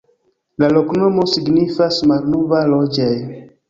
[0.63, 3.27] La loknomo signifas: malnova-loĝej'.